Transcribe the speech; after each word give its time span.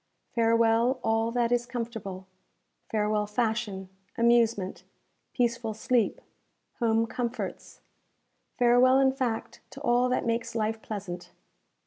Farewell, 0.33 0.99
all 1.03 1.29
that 1.29 1.51
is 1.51 1.67
comfortable 1.67 2.25
Farewell, 2.89 3.27
fashion, 3.27 3.87
amusement, 4.17 4.83
peaceful 5.31 5.75
sleep, 5.75 6.21
home 6.79 7.05
comforts 7.05 7.81
Farewell, 8.57 8.97
in 8.97 9.11
fact, 9.11 9.59
to 9.69 9.81
all 9.81 10.09
that 10.09 10.25
makes 10.25 10.55
life 10.55 10.81
pleasant! 10.81 11.29